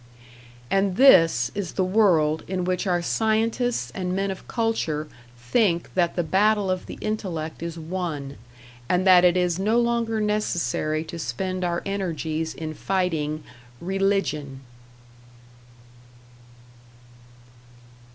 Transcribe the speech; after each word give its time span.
And 0.71 0.95
this 0.95 1.51
is 1.53 1.73
the 1.73 1.83
world 1.83 2.41
in 2.47 2.65
which 2.65 2.87
our 2.87 3.03
scientists 3.03 3.91
and 3.93 4.15
men 4.15 4.31
of 4.31 4.47
culture 4.47 5.07
think 5.37 5.93
that 5.93 6.15
the 6.15 6.23
battle 6.23 6.71
of 6.71 6.87
the 6.87 6.97
intellect 7.01 7.61
is 7.61 7.77
won, 7.77 8.35
and 8.89 9.05
that 9.05 9.23
it 9.23 9.37
is 9.37 9.59
no 9.59 9.79
longer 9.79 10.19
necessary 10.19 11.03
to 11.03 11.19
spend 11.19 11.63
our 11.63 11.83
energies 11.85 12.55
in 12.55 12.73
fighting 12.73 13.43
"Religion!" 13.79 14.61